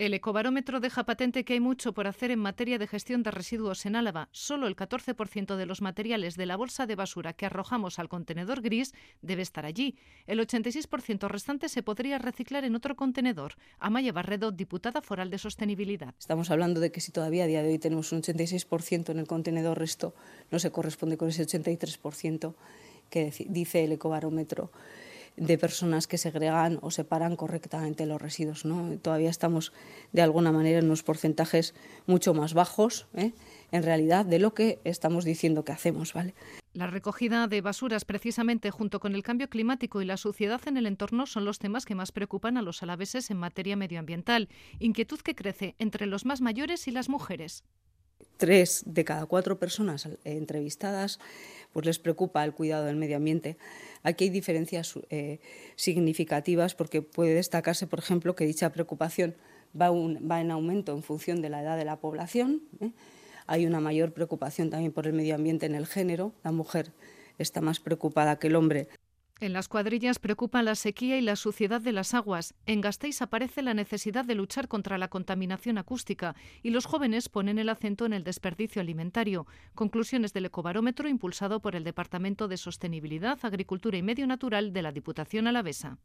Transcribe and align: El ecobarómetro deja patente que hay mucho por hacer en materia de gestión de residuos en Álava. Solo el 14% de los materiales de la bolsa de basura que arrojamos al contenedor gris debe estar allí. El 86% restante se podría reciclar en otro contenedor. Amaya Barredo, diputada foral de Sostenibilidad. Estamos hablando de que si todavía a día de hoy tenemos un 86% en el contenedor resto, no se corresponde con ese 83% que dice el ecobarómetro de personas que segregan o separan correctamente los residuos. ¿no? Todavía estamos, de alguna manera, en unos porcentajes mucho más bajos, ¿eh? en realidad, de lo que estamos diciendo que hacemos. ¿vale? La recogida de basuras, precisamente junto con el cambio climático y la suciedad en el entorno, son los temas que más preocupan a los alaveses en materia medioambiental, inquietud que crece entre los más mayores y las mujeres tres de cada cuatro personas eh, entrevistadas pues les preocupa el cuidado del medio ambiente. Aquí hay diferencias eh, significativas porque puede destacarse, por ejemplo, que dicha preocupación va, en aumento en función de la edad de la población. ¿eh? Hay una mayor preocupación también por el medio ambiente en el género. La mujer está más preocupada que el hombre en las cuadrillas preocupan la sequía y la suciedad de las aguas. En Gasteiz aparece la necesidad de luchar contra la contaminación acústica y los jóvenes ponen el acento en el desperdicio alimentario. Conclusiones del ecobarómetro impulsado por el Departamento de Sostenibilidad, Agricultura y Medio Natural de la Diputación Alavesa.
El 0.00 0.14
ecobarómetro 0.14 0.80
deja 0.80 1.04
patente 1.04 1.44
que 1.44 1.52
hay 1.52 1.60
mucho 1.60 1.92
por 1.92 2.06
hacer 2.06 2.30
en 2.30 2.38
materia 2.38 2.78
de 2.78 2.86
gestión 2.86 3.22
de 3.22 3.30
residuos 3.30 3.84
en 3.84 3.96
Álava. 3.96 4.30
Solo 4.32 4.66
el 4.66 4.74
14% 4.74 5.56
de 5.56 5.66
los 5.66 5.82
materiales 5.82 6.38
de 6.38 6.46
la 6.46 6.56
bolsa 6.56 6.86
de 6.86 6.94
basura 6.94 7.34
que 7.34 7.44
arrojamos 7.44 7.98
al 7.98 8.08
contenedor 8.08 8.62
gris 8.62 8.94
debe 9.20 9.42
estar 9.42 9.66
allí. 9.66 9.98
El 10.26 10.40
86% 10.40 11.28
restante 11.28 11.68
se 11.68 11.82
podría 11.82 12.16
reciclar 12.16 12.64
en 12.64 12.76
otro 12.76 12.96
contenedor. 12.96 13.56
Amaya 13.78 14.10
Barredo, 14.10 14.52
diputada 14.52 15.02
foral 15.02 15.28
de 15.28 15.36
Sostenibilidad. 15.36 16.14
Estamos 16.18 16.50
hablando 16.50 16.80
de 16.80 16.90
que 16.90 17.02
si 17.02 17.12
todavía 17.12 17.44
a 17.44 17.48
día 17.48 17.62
de 17.62 17.68
hoy 17.68 17.78
tenemos 17.78 18.10
un 18.12 18.22
86% 18.22 19.10
en 19.10 19.18
el 19.18 19.26
contenedor 19.26 19.78
resto, 19.78 20.14
no 20.50 20.58
se 20.58 20.70
corresponde 20.70 21.18
con 21.18 21.28
ese 21.28 21.46
83% 21.46 22.54
que 23.10 23.34
dice 23.50 23.84
el 23.84 23.92
ecobarómetro 23.92 24.70
de 25.36 25.58
personas 25.58 26.06
que 26.06 26.18
segregan 26.18 26.78
o 26.82 26.90
separan 26.90 27.36
correctamente 27.36 28.06
los 28.06 28.20
residuos. 28.20 28.64
¿no? 28.64 28.98
Todavía 28.98 29.30
estamos, 29.30 29.72
de 30.12 30.22
alguna 30.22 30.52
manera, 30.52 30.78
en 30.78 30.86
unos 30.86 31.02
porcentajes 31.02 31.74
mucho 32.06 32.34
más 32.34 32.54
bajos, 32.54 33.06
¿eh? 33.14 33.32
en 33.72 33.82
realidad, 33.82 34.26
de 34.26 34.38
lo 34.38 34.54
que 34.54 34.80
estamos 34.84 35.24
diciendo 35.24 35.64
que 35.64 35.72
hacemos. 35.72 36.12
¿vale? 36.12 36.34
La 36.72 36.86
recogida 36.86 37.46
de 37.46 37.60
basuras, 37.60 38.04
precisamente 38.04 38.70
junto 38.70 39.00
con 39.00 39.14
el 39.14 39.22
cambio 39.22 39.48
climático 39.48 40.02
y 40.02 40.04
la 40.04 40.16
suciedad 40.16 40.60
en 40.66 40.76
el 40.76 40.86
entorno, 40.86 41.26
son 41.26 41.44
los 41.44 41.58
temas 41.58 41.84
que 41.84 41.94
más 41.94 42.12
preocupan 42.12 42.56
a 42.56 42.62
los 42.62 42.82
alaveses 42.82 43.30
en 43.30 43.38
materia 43.38 43.76
medioambiental, 43.76 44.48
inquietud 44.78 45.20
que 45.20 45.34
crece 45.34 45.74
entre 45.78 46.06
los 46.06 46.24
más 46.24 46.40
mayores 46.40 46.86
y 46.86 46.90
las 46.90 47.08
mujeres 47.08 47.64
tres 48.40 48.82
de 48.86 49.04
cada 49.04 49.26
cuatro 49.26 49.58
personas 49.58 50.06
eh, 50.06 50.18
entrevistadas 50.24 51.20
pues 51.72 51.86
les 51.86 51.98
preocupa 52.00 52.42
el 52.42 52.52
cuidado 52.52 52.86
del 52.86 52.96
medio 52.96 53.16
ambiente. 53.16 53.56
Aquí 54.02 54.24
hay 54.24 54.30
diferencias 54.30 54.98
eh, 55.10 55.38
significativas 55.76 56.74
porque 56.74 57.02
puede 57.02 57.34
destacarse, 57.34 57.86
por 57.86 58.00
ejemplo, 58.00 58.34
que 58.34 58.44
dicha 58.44 58.72
preocupación 58.72 59.36
va, 59.80 60.40
en 60.40 60.50
aumento 60.50 60.92
en 60.92 61.02
función 61.04 61.40
de 61.42 61.50
la 61.50 61.62
edad 61.62 61.76
de 61.76 61.84
la 61.84 62.00
población. 62.00 62.62
¿eh? 62.80 62.90
Hay 63.46 63.66
una 63.66 63.78
mayor 63.78 64.12
preocupación 64.12 64.70
también 64.70 64.90
por 64.90 65.06
el 65.06 65.12
medio 65.12 65.36
ambiente 65.36 65.66
en 65.66 65.76
el 65.76 65.86
género. 65.86 66.32
La 66.42 66.50
mujer 66.50 66.92
está 67.38 67.60
más 67.60 67.78
preocupada 67.78 68.38
que 68.38 68.48
el 68.48 68.56
hombre 68.56 68.88
en 69.40 69.52
las 69.52 69.68
cuadrillas 69.68 70.18
preocupan 70.18 70.64
la 70.64 70.74
sequía 70.74 71.18
y 71.18 71.22
la 71.22 71.36
suciedad 71.36 71.80
de 71.80 71.92
las 71.92 72.14
aguas. 72.14 72.54
En 72.66 72.80
Gasteiz 72.80 73.22
aparece 73.22 73.62
la 73.62 73.74
necesidad 73.74 74.24
de 74.24 74.34
luchar 74.34 74.68
contra 74.68 74.98
la 74.98 75.08
contaminación 75.08 75.78
acústica 75.78 76.36
y 76.62 76.70
los 76.70 76.86
jóvenes 76.86 77.28
ponen 77.28 77.58
el 77.58 77.68
acento 77.70 78.06
en 78.06 78.12
el 78.12 78.24
desperdicio 78.24 78.82
alimentario. 78.82 79.46
Conclusiones 79.74 80.32
del 80.32 80.46
ecobarómetro 80.46 81.08
impulsado 81.08 81.60
por 81.60 81.74
el 81.74 81.84
Departamento 81.84 82.48
de 82.48 82.56
Sostenibilidad, 82.56 83.38
Agricultura 83.42 83.96
y 83.96 84.02
Medio 84.02 84.26
Natural 84.26 84.72
de 84.72 84.82
la 84.82 84.92
Diputación 84.92 85.46
Alavesa. 85.46 85.98